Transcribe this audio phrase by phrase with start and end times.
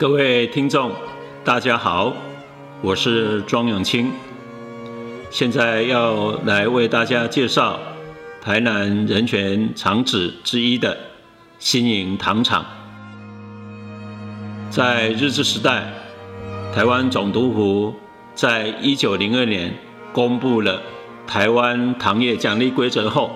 [0.00, 0.92] 各位听众，
[1.44, 2.14] 大家好，
[2.80, 4.10] 我是庄永清，
[5.28, 7.78] 现在要来为大家介绍
[8.40, 10.96] 台南人权厂址之一的
[11.58, 12.64] 新营糖厂。
[14.70, 15.92] 在日治时代，
[16.74, 17.94] 台湾总督府
[18.34, 19.74] 在一九零二年
[20.14, 20.80] 公布了
[21.26, 23.30] 台湾糖业奖励规则后，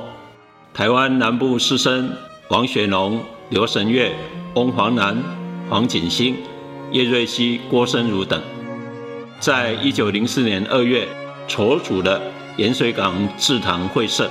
[0.73, 2.09] 台湾南部士绅
[2.49, 3.21] 王雪农、
[3.51, 4.15] 刘神月、
[4.55, 5.23] 翁黄南、
[5.69, 6.35] 黄锦兴。
[6.95, 8.41] 叶瑞熙、郭生儒等，
[9.41, 11.09] 在一九零四年二月
[11.49, 12.23] 筹组了
[12.57, 14.31] 盐水港制糖会社，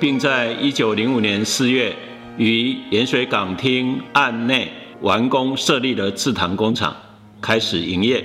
[0.00, 1.94] 并在一九零五年四月
[2.38, 6.96] 于盐水港厅岸内完工设立了制糖工厂，
[7.42, 8.24] 开始营业。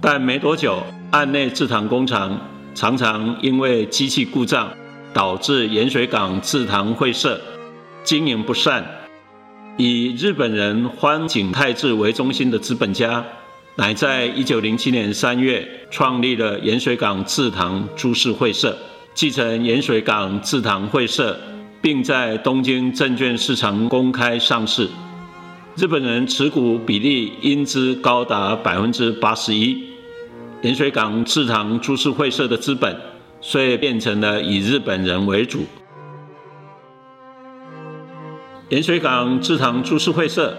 [0.00, 2.36] 但没多久，岸内制糖工厂
[2.74, 4.68] 常常因为机器故障，
[5.12, 7.40] 导致盐水港制糖会社
[8.02, 8.84] 经营不善。
[9.76, 13.24] 以日本人欢景泰治为中心的资本家，
[13.74, 18.76] 乃在一九零七年三月创立了盐水港制糖株式会社，
[19.14, 21.36] 继承盐水港制糖会社，
[21.82, 24.88] 并在东京证券市场公开上市。
[25.74, 29.76] 日本人持股比例因之高达百分之八十一，
[30.62, 32.96] 盐水港制糖株式会社的资本
[33.40, 35.64] 遂变成了以日本人为主。
[38.74, 40.52] 盐水港制糖株式会社，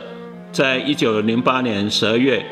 [0.49, 2.45] 在一九零八年十二月，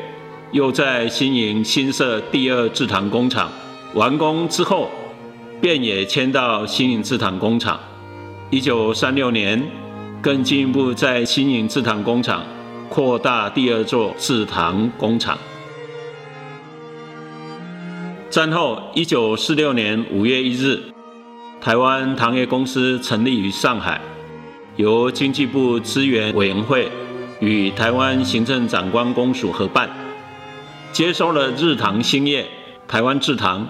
[0.52, 3.50] 又在新营新设第二制糖工厂，
[3.94, 4.90] 完工之后，
[5.62, 7.80] 便也迁到新营制糖工厂。
[8.50, 9.66] 一九三六年，
[10.20, 12.44] 更进一步在新营制糖工厂
[12.90, 15.38] 扩大第二座制糖工厂。
[18.28, 20.78] 战后，一九四六年五月一日，
[21.58, 23.98] 台湾糖业公司成立于上海。
[24.76, 26.90] 由经济部资源委员会
[27.38, 29.88] 与台湾行政长官公署合办，
[30.92, 32.44] 接收了日糖兴业、
[32.88, 33.68] 台湾制糖、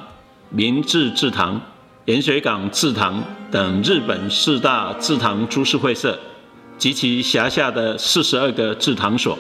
[0.48, 1.60] 明治制糖、
[2.06, 6.18] 盐水港制糖等日本四大制糖株式会社
[6.78, 9.38] 及其辖下的四十二个制糖所。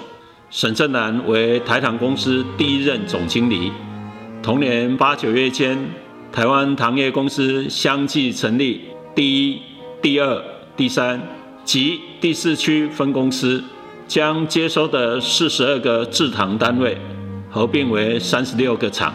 [0.50, 3.72] 沈正南为台糖公司第一任总经理。
[4.42, 5.78] 同年八九月间，
[6.30, 8.82] 台湾糖业公司相继成立
[9.14, 9.62] 第一、
[10.02, 10.44] 第二、
[10.76, 11.20] 第三。
[11.64, 13.62] 及第四区分公司
[14.06, 16.96] 将接收的四十二个制糖单位
[17.50, 19.14] 合并为三十六个厂。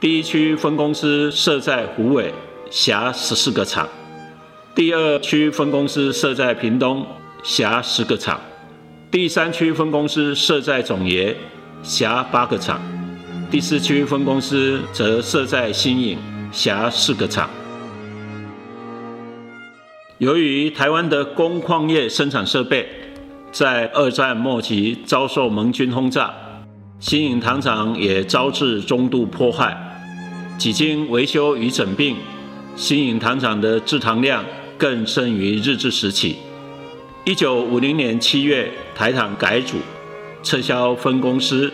[0.00, 2.32] 第一区分公司设在虎尾，
[2.70, 3.86] 辖十四个厂；
[4.74, 7.06] 第二区分公司设在屏东，
[7.42, 8.38] 辖十个厂；
[9.10, 11.36] 第三区分公司设在总爷，
[11.82, 12.78] 辖八个厂；
[13.50, 16.18] 第四区分公司则设在新营，
[16.52, 17.48] 辖四个厂。
[20.18, 22.88] 由于台湾的工矿业生产设备
[23.52, 26.32] 在二战末期遭受盟军轰炸，
[26.98, 29.76] 新营糖厂也遭致中度破坏。
[30.56, 32.16] 几经维修与整并，
[32.76, 34.42] 新营糖厂的制糖量
[34.78, 36.36] 更胜于日治时期。
[37.26, 39.76] 一九五零年七月，台糖改组，
[40.42, 41.70] 撤销分公司，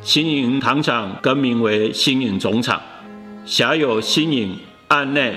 [0.00, 2.80] 新营糖厂更名为新营总厂，
[3.44, 4.56] 辖有新营、
[4.88, 5.34] 岸内、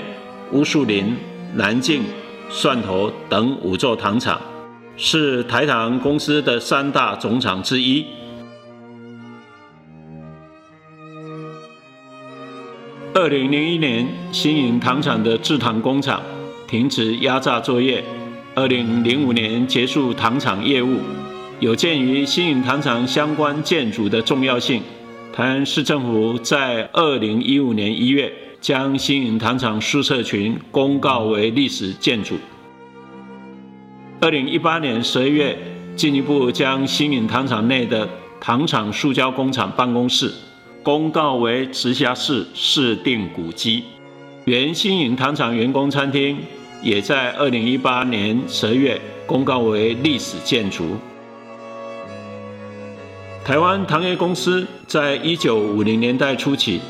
[0.54, 1.18] 乌树林、
[1.54, 2.02] 南靖。
[2.50, 4.40] 蒜头等五座糖厂
[4.96, 8.06] 是台糖公司的三大总厂之一。
[13.14, 16.22] 二零零一年，新营糖厂的制糖工厂
[16.68, 18.04] 停止压榨作业。
[18.54, 21.00] 二零零五年结束糖厂业务。
[21.60, 24.82] 有鉴于新营糖厂相关建筑的重要性，
[25.34, 28.32] 台湾市政府在二零一五年一月。
[28.66, 32.34] 将新营糖厂宿舍群公告为历史建筑。
[34.20, 35.56] 二零一八年十二月，
[35.96, 38.10] 进一步将新营糖厂内的
[38.42, 40.34] 糖厂塑胶工厂办公室
[40.82, 43.84] 公告为直辖市市定古迹。
[44.46, 46.36] 原新营糖厂员工餐厅
[46.82, 50.98] 也在二零一八年十二月公告为历史建筑。
[53.44, 56.82] 台湾糖业公司在一九五零年代初期。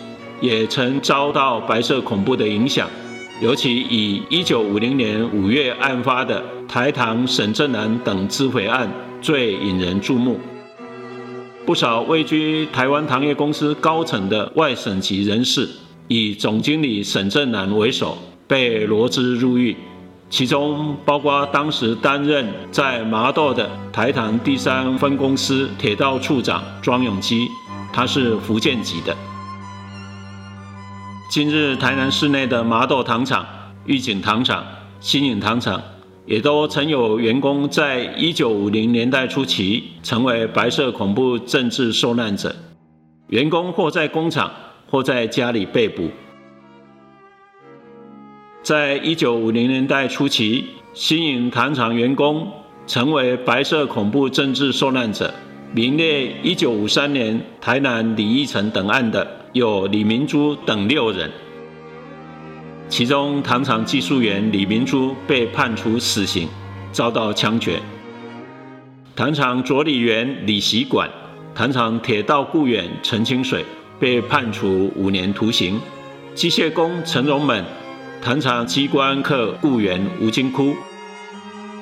[0.42, 2.90] 也曾遭到白色恐怖的影响，
[3.42, 8.90] 尤其以1950年5月案发的台糖沈正南等自毁案
[9.22, 10.40] 最引人注目。
[11.66, 15.68] 不少位居台湾糖业公司高层的外省籍人士，
[16.08, 18.18] 以总经理沈正南为首，
[18.48, 19.76] 被罗织入狱，
[20.30, 27.48] 其中包括当时担任在麻豆的台糖第三分公司铁道处长庄永基，
[27.92, 29.16] 他是福建籍的。
[31.36, 33.46] 今日台南市内的麻豆糖厂、
[33.86, 34.66] 玉井糖厂、
[35.02, 35.84] 新颖糖厂
[36.26, 42.56] 也都曾有员工在一九五零年代初期成为白色恐怖政治受难者。
[43.28, 44.50] 员工或在工厂，
[44.90, 46.10] 或在家里被捕。
[48.64, 52.48] 在一九五零年代初期，新营糖厂员工
[52.88, 55.34] 成为白色恐怖政治受难者，
[55.74, 61.32] 名列一九五三年台南李义成等案的有李明珠等六人。
[62.90, 66.50] 其中，糖厂技术员李明珠被判处死刑，
[66.92, 67.80] 遭到枪决；
[69.16, 71.10] 糖厂佐理员李习管、
[71.56, 73.64] 糖厂铁道雇员陈清水
[73.98, 75.80] 被判处五年徒刑；
[76.34, 77.64] 机械工陈荣猛、
[78.22, 80.76] 糖厂机关客雇员吴金窟、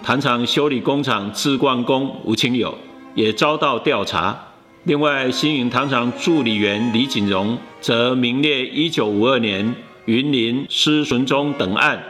[0.03, 2.77] 糖厂修理工厂自灌工吴清友
[3.15, 4.52] 也遭到调查。
[4.85, 9.74] 另外，新营糖厂助理员李锦荣则名列一九五二年。
[10.06, 12.03] 云林施纯忠等案，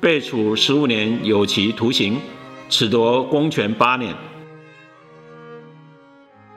[0.00, 2.18] 被处十五年有期徒刑，
[2.68, 4.12] 褫夺公权八年。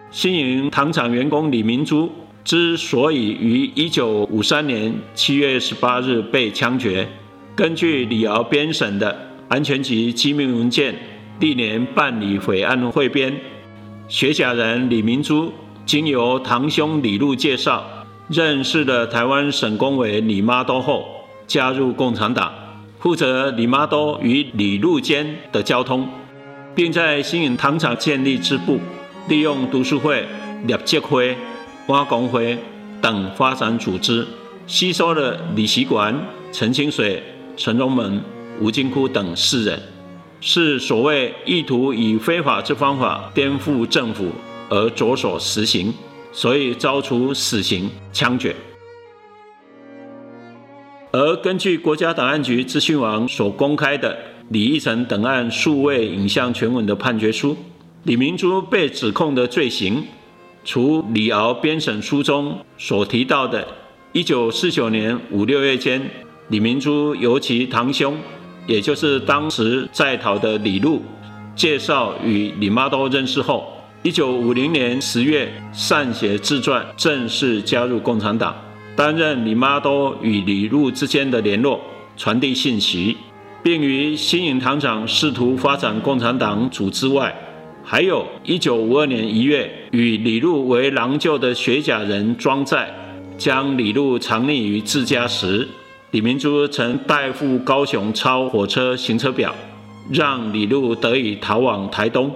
[0.10, 2.12] 新营糖厂员工李明珠
[2.44, 7.08] 之所以于一九五三年七月十八日被枪决，
[7.56, 10.96] 根据李敖编审的安全局机密文件
[11.40, 13.32] 历年办理毁案汇编，
[14.10, 15.54] 学甲人李明珠
[15.86, 17.86] 经由堂兄李禄介绍。
[18.28, 21.04] 认识了台湾省工委李妈多后，
[21.48, 22.52] 加入共产党，
[23.00, 26.08] 负责李妈多与李路间的交通，
[26.76, 28.80] 并在新营糖厂建立支部，
[29.28, 30.28] 利用读书会、
[30.68, 31.36] 立结会、
[31.88, 32.56] 挖工会
[33.02, 34.28] 等发展组织，
[34.68, 36.16] 吸收了李习馆、
[36.52, 37.24] 陈清水、
[37.58, 38.22] 陈荣门、
[38.60, 39.80] 吴金窟等四人，
[40.42, 44.32] 是所谓意图以非法之方法颠覆政府
[44.70, 45.94] 而着手实行。
[46.32, 48.56] 所以遭处死刑枪决。
[51.12, 54.16] 而根据国家档案局资讯网所公开的
[54.50, 57.58] 李义成等案数位影像全文的判决书，
[58.04, 60.04] 李明珠被指控的罪行，
[60.64, 63.68] 除李敖编审书中所提到的
[64.14, 66.00] 1949年五六月间，
[66.50, 68.16] 李明珠由其堂兄，
[68.70, 71.02] 也就是当时在逃的李禄，
[71.56, 73.68] 介绍与李妈都认识后。
[74.04, 78.56] 一九五零年十月，善写自传，正式加入共产党，
[78.96, 81.82] 担任李妈多与李禄之间的联络，
[82.16, 83.18] 传递信息，
[83.64, 87.36] 并于新营糖厂试图发展共产党组织外，
[87.84, 92.88] 还有一九五二年一月，与李禄为郎舅的学甲人庄在，
[93.36, 95.68] 将李禄藏匿于自家时，
[96.12, 99.54] 李明珠曾代付高雄超火车行车表，
[100.12, 102.34] 让李禄得以逃往台东。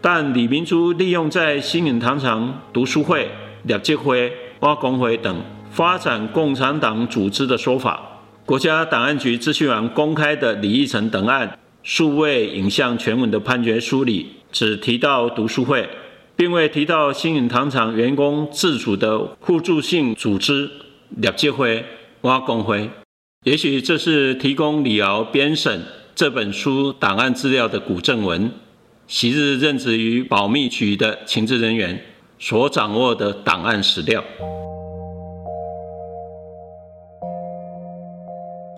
[0.00, 3.28] 但李明珠利用在新营糖厂读书会、
[3.64, 5.42] 廖杰会、挖工会等
[5.72, 8.00] 发展共产党组织的说法，
[8.46, 15.88] 国家档案局资讯网公开的李义成等案数位影像全文的判决书里，只提到读书会，
[16.36, 20.70] 并未提到新营糖厂员工自主的互助性组织
[21.16, 21.84] 廖杰会、
[22.22, 22.90] 挖工会。
[23.44, 25.82] 也许这是提供李敖编审
[26.14, 28.50] 这本书档案资料的古正文。
[29.10, 32.00] 昔日任职于保密局的情治人员
[32.38, 34.22] 所掌握的档案史料。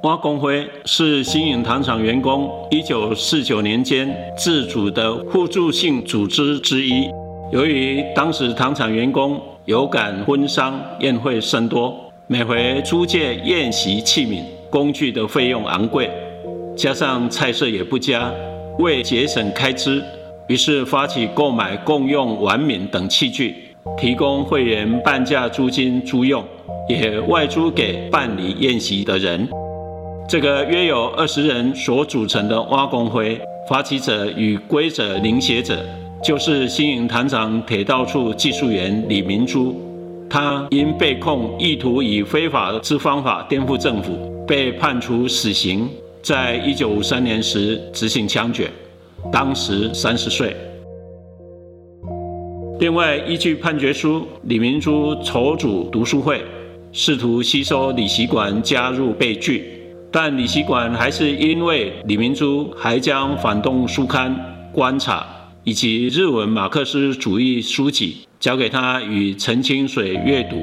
[0.05, 7.09] 挖工会是新营糖厂员工一九四九年间自主的互助性组织之一。
[7.53, 16.09] 由于当时糖厂员工有感婚丧宴会甚多，每回租借宴席器皿工具的费用昂贵，
[16.77, 18.33] 加上菜色也不佳，
[18.79, 20.03] 为节省开支。
[20.47, 23.57] 于是发起购买共用碗皿等器具，
[23.99, 26.43] 提供会员半价租金租用，
[26.89, 29.49] 也外租给办理宴席的人。
[30.29, 35.85] 这个约有二十人所组成的挖工会，发起者与规则领写者，
[36.23, 39.92] 就是新营糖厂铁道处技术员李明珠。
[40.33, 45.87] 他因被控意图以非法之方法颠覆政府，被判处死刑，
[46.23, 48.71] 在一九五三年时执行枪决。
[49.31, 50.57] 当时三十岁。
[52.81, 56.43] 另外，依据判决书，李明珠筹组读书会，
[56.93, 59.71] 试图吸收李习馆加入被拒，
[60.11, 64.35] 但李习馆还是因为李明珠还将反动书刊
[64.75, 65.21] 《观察》
[65.63, 70.57] 以及日文马克思主义书籍交给他与陈清水阅读，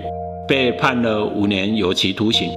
[0.45, 2.51] 被判了五年有期徒刑。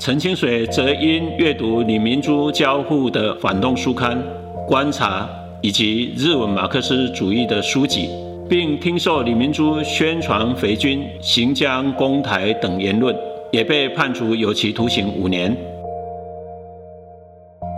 [0.00, 4.18] 陈清水则因阅读李明珠交付的反动书刊
[4.66, 5.22] 《观察》
[5.60, 8.10] 以及日文马克思主义的书籍，
[8.48, 13.14] 并听受李明珠宣传匪军行将攻台等言论，
[13.52, 15.56] 也被判处有期徒刑五年。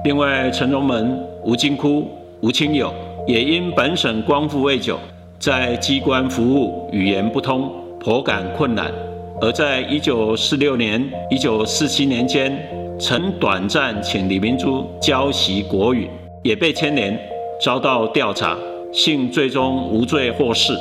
[0.06, 2.08] 另外，陈荣门、吴金窟、
[2.40, 2.90] 吴清友
[3.26, 4.98] 也因本省光复未久，
[5.42, 7.68] 在机关服务语言不通，
[7.98, 8.92] 颇感困难，
[9.40, 12.56] 而在一九四六年、一九四七年间，
[12.96, 16.08] 曾短暂请李明珠教习国语，
[16.44, 17.18] 也被牵连，
[17.60, 18.56] 遭到调查，
[18.92, 20.72] 幸最终无罪获释。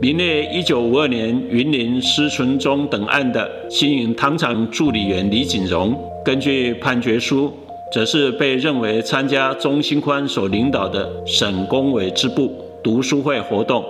[0.00, 5.92] 名列一九五二年云林施存忠等案的新营糖厂助理员李锦荣，
[6.24, 7.52] 根据判决书，
[7.92, 12.50] 则是被认为参加钟兴宽所领导的省工委支部
[12.82, 13.84] 读书会活动，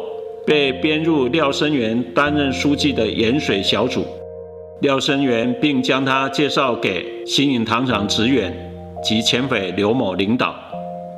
[0.44, 4.04] 被编入廖生元担任书记的盐水小组。
[4.80, 8.52] 廖生元并将他介绍给新营糖厂职员
[9.04, 10.56] 及前匪刘某领导，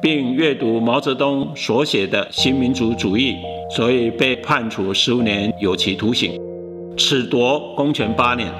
[0.02, 3.34] 并阅读毛泽东所写的新民主主义。
[3.74, 6.38] 所以被判处十五年有期徒刑，
[6.98, 8.52] 褫夺公权八年。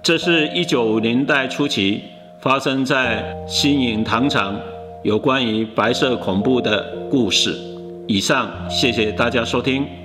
[0.00, 2.02] 这是一九五年代初期
[2.42, 4.60] 发生在新营糖厂
[5.04, 7.56] 有关于白色恐怖的故事。
[8.08, 10.01] 以上，谢谢大家收听。